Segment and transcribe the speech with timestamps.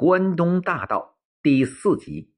[0.00, 2.32] 关东大道第四集，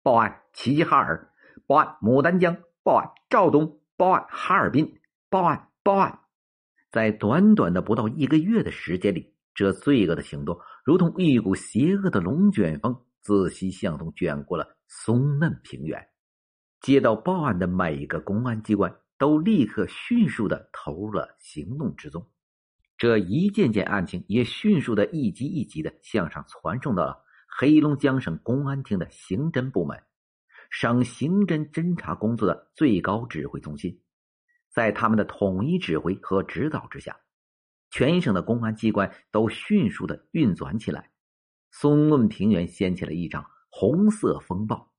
[0.00, 1.32] 报案齐齐哈尔，
[1.66, 6.20] 报案牡丹江，报案赵东，报案哈尔滨，报案报案。
[6.92, 16.06] 在短短的不到一个月的时间里，这罪恶的行动如同一股邪恶的龙卷风，自西向东卷过了松嫩平原。
[16.80, 22.24] 接到报案的每一个公安机关都立刻迅速的投入了行动之中。
[23.00, 29.98] 这一件件案情也迅速的一级一级的向上传送到了黑龙江省公安厅的刑侦部门、
[30.68, 33.98] 省刑侦侦查工作的最高指挥中心。
[34.68, 37.18] 在他们的统一指挥和指导之下，
[37.90, 41.10] 全省的公安机关都迅速的运转起来。
[41.70, 44.92] 松嫩平原掀起了一场红色风暴。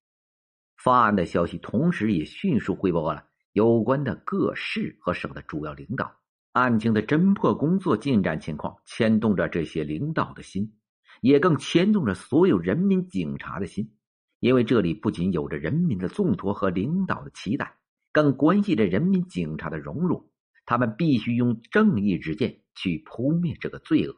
[0.75, 6.20] 发案的消息同时也迅速汇报了有关的各市和省的主要领导。
[6.53, 10.73] 案情的侦破工作进展情况牵动着这些领导的心，
[11.21, 13.93] 也更牵动着所有人民警察的心，
[14.39, 17.77] 因为这里不仅有着人民的重托和领导的期待，
[18.11, 20.29] 更关系着人民警察的荣辱。
[20.65, 24.15] 他们必须用正义之剑去扑灭这个罪恶。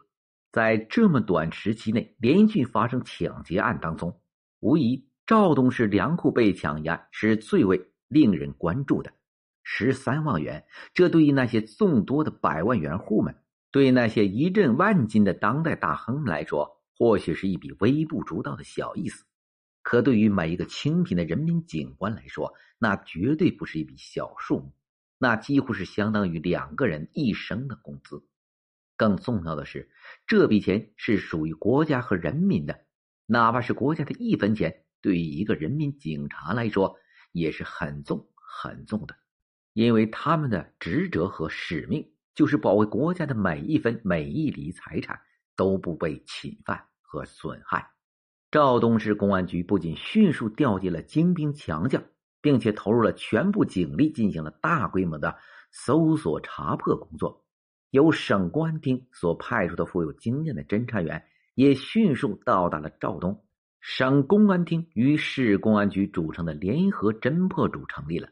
[0.52, 4.20] 在这么短时期内连续发生抢劫案当中，
[4.60, 9.14] 无疑赵东市粮库被抢一案是最为令人关注的。
[9.64, 13.36] 十三万元，这对于那些众多的百万元户们，
[13.72, 19.24] 对那些一镇万金的当代大亨们来说，或许是一笔微不足道的小意思；
[19.82, 24.74] 可对于每一个清贫的人民警官来说，那绝对不是一笔小数目，
[25.18, 28.24] 那几乎是相当于两个人一生的工资。
[28.96, 29.90] 更重要的是，
[30.28, 32.86] 这笔钱是属于国家和人民的，
[33.26, 36.96] 哪怕是国家的一分钱，对于一个人民警察来说，
[37.32, 39.16] 也是很重很重的。
[39.74, 45.20] 因为他们的职责和使命就是保卫国家的每一分每一厘财产
[45.56, 47.92] 都不被侵犯和损害。
[48.52, 52.04] 赵东市公安局不仅迅速调集了精兵强将，
[52.40, 55.36] 并且投入了全部警力进行了大规模的
[55.72, 57.44] 搜索查破工作。
[57.90, 61.24] 由省公安厅所派出的富有经验的侦查员
[61.56, 63.44] 也迅速到达了赵东。
[63.80, 68.30] 省公安厅与市公安局组成的联合侦破组成立了。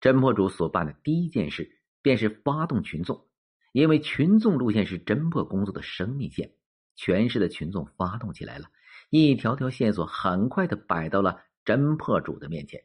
[0.00, 3.26] 侦破组所办的第一件事，便是发动群众，
[3.72, 6.52] 因为群众路线是侦破工作的生命线。
[6.94, 8.70] 全市的群众发动起来了，
[9.10, 12.80] 一条条线索很快的摆到了侦破组的面前。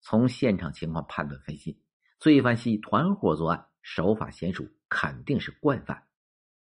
[0.00, 1.78] 从现场情况判断分析，
[2.18, 6.02] 罪犯系团伙作案，手法娴熟，肯定是惯犯。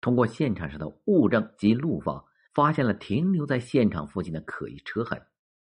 [0.00, 5.22] 通过现场上的物证及路况，发现了停留在现场附近的可疑车痕。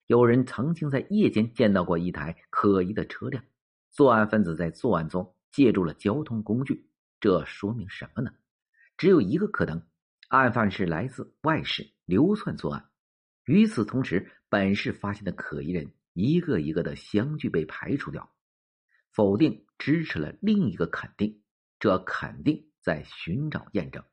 [0.07, 3.43] 有人曾经在夜间见到过一台可疑的车辆。
[3.97, 6.87] 作案分子在作案中借助了交通工具，
[7.19, 8.31] 这说明什么呢？
[8.99, 9.83] 只有一个可能：
[10.29, 12.91] 案犯是来自外市流窜作案。
[13.47, 18.31] 与此同时，本市发现的可疑人一个一个的相继被排除掉，
[19.13, 21.41] 否定支持了另一个肯定，
[21.81, 24.05] 这肯定在寻找验证。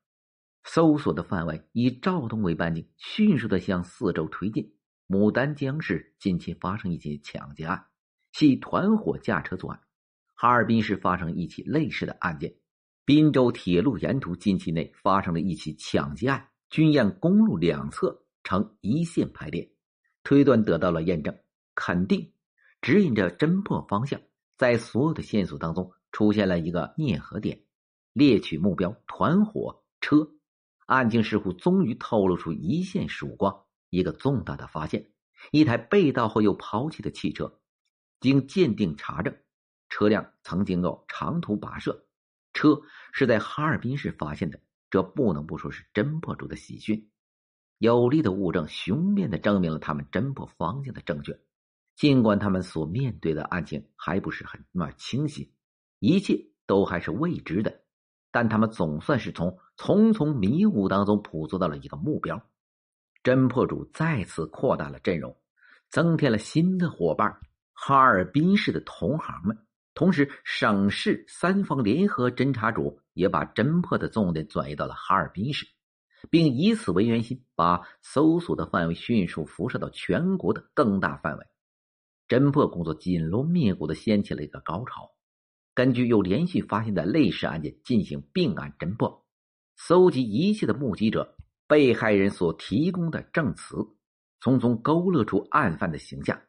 [0.63, 4.77] 搜索的范围以赵东为半径，迅速的向四周推进。
[5.09, 7.85] 牡丹江市近期发生一起抢劫案。
[8.33, 9.79] 系团伙驾车作案，
[10.33, 12.51] 哈尔滨市发生一起类似的案件，
[13.05, 19.71] 滨州铁路沿途近期内发生了一起抢劫案，均沿公路两侧呈一线排列，
[20.23, 21.37] 推断得到了验证，
[21.75, 22.33] 肯定
[22.81, 24.19] 指引着侦破方向。
[24.57, 27.63] 在所有的线索当中出现了一个啮合点，
[28.13, 30.27] 猎取目标团伙车，
[30.87, 33.55] 案情似乎终于透露出一线曙光。
[33.91, 35.11] 一个重大的发现：
[35.51, 37.59] 一台被盗后又抛弃的汽车。
[38.23, 39.35] 经鉴定查证，
[39.89, 42.05] 车辆曾经有长途跋涉，
[42.53, 47.09] 车是在哈尔滨市发现的，这不能不说是侦破组的喜讯。
[47.79, 51.37] 有力的物证雄辩的证明了他们侦破方向的正确。
[51.97, 55.53] 尽管他们所面对的案情还不是很那么清晰，
[55.99, 57.81] 一切都还是未知的，
[58.31, 62.41] 但他们总算是从重重迷雾当中捕捉到了一个目标。
[63.21, 65.35] 侦破组再次扩大了阵容，
[65.89, 67.37] 增添了新的伙伴。
[67.73, 69.57] 哈尔滨市的同行们，
[69.93, 75.67] 同时省市三方联合侦查组也把侦破的重点转移到了哈尔滨市，
[76.29, 81.45] 并以此为圆心，把搜索的范围迅速辐射到全国的更大范围。
[82.27, 85.11] 侦破工作紧锣密鼓的掀起了一个高潮。
[85.75, 89.25] 根据又连续发现的类似案件进行并案侦破，
[89.75, 91.35] 搜集一切的目击者、
[91.67, 93.75] 被害人所提供的证词，
[94.39, 96.39] 从中勾勒出案犯的形象。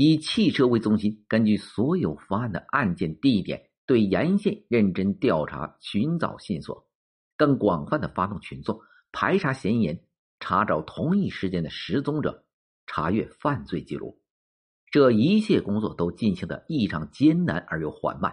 [0.00, 6.86] 以汽车为中心，根据所有发案的案件地点，对沿线认真调查，寻找线索，
[7.36, 8.80] 更广泛的发动群众
[9.10, 10.00] 排查嫌疑人，
[10.38, 12.44] 查找同一时间的失踪者，
[12.86, 14.22] 查阅犯罪记录。
[14.92, 18.32] 这一切工作都进行的异常艰难而又缓慢，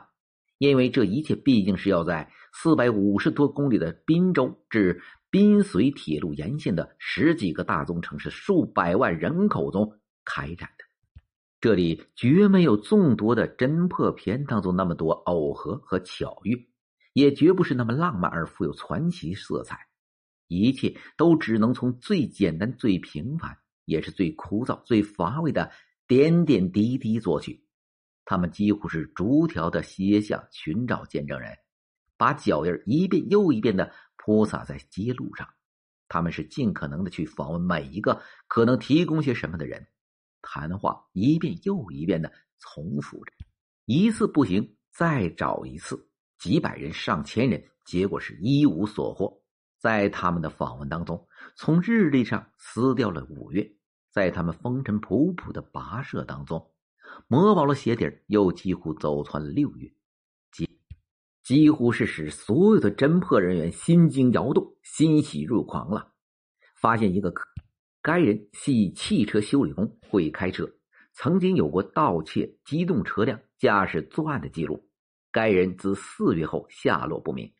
[0.59, 5.01] 因为这一切毕竟是要在四百五十多公里的滨州至
[5.31, 9.91] 滨绥铁路沿线的十几个大宗城市、数百万人口中
[10.23, 10.84] 开展的。
[11.65, 16.69] 这里绝没有众多的侦破片当中那么多偶合和巧遇，
[17.13, 19.75] 也绝不是那么浪漫而富有传奇色彩。
[20.47, 25.71] 一切都只能从最简单、最平凡，也是最枯燥、最乏味的。
[26.07, 27.65] 点点滴滴做去，
[28.25, 31.51] 他们几乎是逐条的写下寻找见证人，
[32.15, 35.49] 把脚印一遍又一遍的铺洒在街路上。
[36.07, 39.87] 他们是尽可能的去访问每一个可能提供些什么的人，
[40.45, 43.33] 谈话一遍又一遍的重复着，
[43.85, 46.07] 一次不行再找一次，
[46.37, 49.41] 几百人上千人，结果是一无所获。
[49.79, 53.69] 在他们的访问当中，从日历上撕掉了五月。
[54.11, 56.71] 在他们风尘仆仆的跋涉当中，
[57.27, 59.91] 磨薄了鞋底又几乎走穿了六月，
[60.53, 60.69] 几
[61.43, 66.13] 几乎是使所有的侦破人员心惊摇动、欣喜若狂了。
[66.75, 67.45] 发现一个可，
[68.05, 70.71] 该人系汽车修理工，会开车，
[71.13, 74.87] 曾经有过盗窃机动车辆、驾驶作案的记录。
[75.31, 77.51] 该人自四月后下落不明，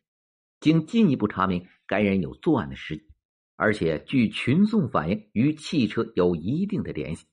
[0.60, 3.08] 经进一步查明，该人有作案的时。
[3.56, 7.26] 而且，据群众反映，与汽车有一定的联系。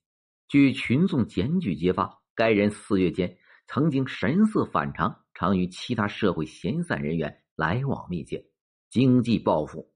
[0.48, 3.38] 据群众检举揭发，该人四月间
[3.68, 8.44] 曾经神色反常，常与其他社会闲散人员来往密切，
[8.89, 9.94] 经济抱负，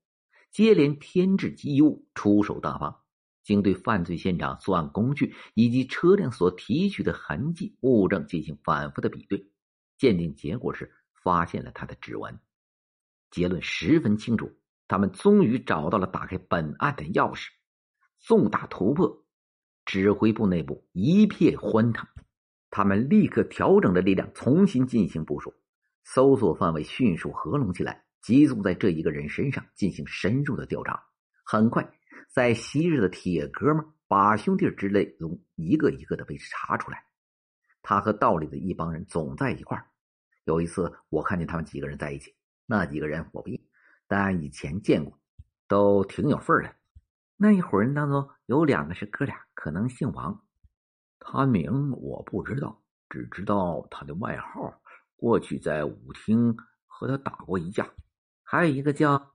[0.51, 2.95] 接连添置机物，出手大方。
[3.47, 9.49] 经对犯罪现场作案工具以及车辆所提取的痕迹物证进行反复的比对，
[9.97, 10.91] 鉴定结果是
[11.23, 12.37] 发现了他的指纹，
[13.31, 14.51] 结论十分清楚。
[14.89, 17.47] 他们终于找到了打开本案的钥匙，
[18.19, 19.25] 重大突破！
[19.85, 22.05] 指挥部内部一片欢腾，
[22.69, 25.53] 他们立刻调整了力量，重新进行部署，
[26.03, 31.01] 搜索范围迅速合拢起来，集中在这一个人身上进行深入的调查。
[31.45, 31.96] 很快，
[32.29, 37.03] 在昔日的铁哥们、把兄弟之类中，一个一个的被查出来。
[37.81, 39.85] 他和道里的一帮人总在一块儿。
[40.43, 42.35] 有一次，我看见他们几个人在一起，
[42.65, 43.59] 那几个人我不认。
[44.07, 45.19] 但以前见过，
[45.67, 46.73] 都挺有份儿的。
[47.35, 50.43] 那一伙人当中有两个是哥俩，可能姓王。
[51.19, 54.81] 他名我不知道，只知道他的外号。
[55.15, 57.89] 过去在舞厅和他打过一架。
[58.43, 59.33] 还有一个叫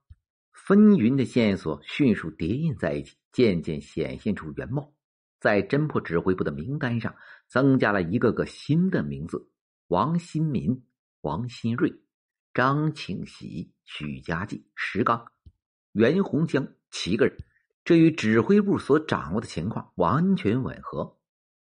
[0.52, 4.92] 纷纭的线索迅速叠印在一起，渐渐显现出原貌。
[5.40, 7.14] 在侦破指挥部的名单上，
[7.48, 9.50] 增加了一个个新的名字：
[9.88, 10.84] 王新民、
[11.22, 11.92] 王新瑞。
[12.54, 15.32] 张庆喜、许家记、石刚、
[15.92, 17.34] 袁洪江七个人，
[17.82, 21.16] 这与指挥部所掌握的情况完全吻合。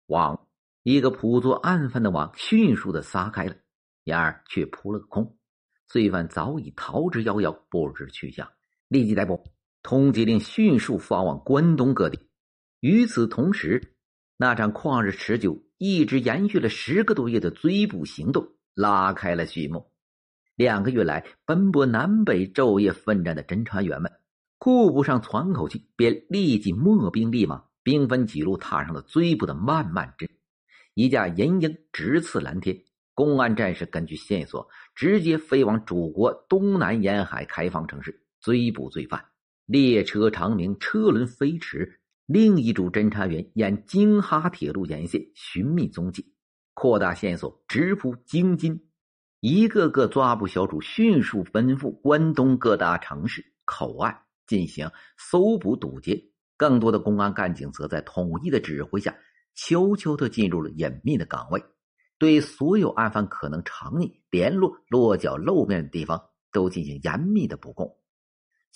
[0.06, 0.46] 网
[0.84, 3.56] 一个捕捉案犯的网迅速的撒开了，
[4.04, 5.36] 然而却扑了个空。
[5.88, 8.48] 罪犯早已逃之夭夭，不知去向。
[8.88, 9.42] 立即逮捕！
[9.82, 12.18] 通缉令迅速发往关东各地。
[12.80, 13.94] 与此同时，
[14.36, 19.90] 那场旷日持久、一直延续了十个多月的追捕行动拉开了序幕。
[20.54, 24.10] 两个月来奔波南北、昼夜奋战的侦查员们，
[24.58, 30.30] 顾不上喘口气，便立即秣兵立马，兵分几路，踏上了追捕的漫漫之。
[30.94, 32.76] 一架银鹰直刺蓝天，
[33.14, 39.24] 公安战士根据线索，直接飞往祖国东南沿海开放城市追捕罪犯。
[39.64, 46.32] 列车长鸣，车轮飞驰，另一组侦查员沿京哈铁路沿线寻觅踪迹，
[46.72, 48.88] 扩大线索，直扑京津。
[49.40, 54.88] 一个个抓捕小组迅速奔赴关东各大城市口岸进行
[55.18, 59.12] 搜捕堵截，更多的公安干警则在统一的指挥下，
[59.56, 61.60] 悄悄地进入了隐秘的岗位，
[62.16, 66.22] 对所有案犯可能藏匿、联络、落脚露面的地方
[66.52, 67.92] 都进行严密的布控，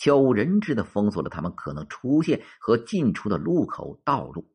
[0.01, 4.51] 悄无人知的封锁了他们可能出现和进出的路口道路。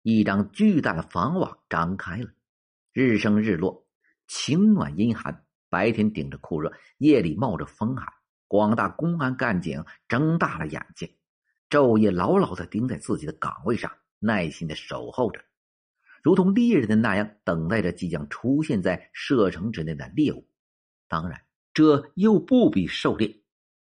[0.00, 2.30] 一张巨大的防网张开了，
[2.90, 3.86] 日升日落。
[4.26, 8.06] 晴暖阴寒，白天顶着酷热，夜里冒着风寒。
[8.48, 11.14] 广大公安干警睁大了眼睛，
[11.68, 15.42] 昼夜牢牢的盯在自己的岗位上，耐心的守候着，
[16.22, 20.48] 如同猎人的那样，等待着即将出现在射程之内的猎物。
[21.06, 21.38] 当然，
[21.74, 23.39] 这又不比狩猎，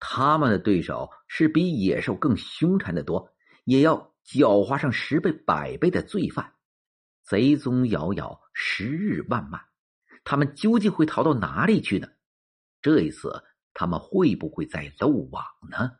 [0.05, 3.33] 他们的对手是比野兽更凶残的多，
[3.65, 6.55] 也要狡猾上十倍百倍的罪犯。
[7.23, 9.61] 贼踪遥遥，时日漫漫。
[10.25, 12.09] 他们究竟会逃到哪里去呢？
[12.83, 15.93] 这一次，他们会不会再漏网呢？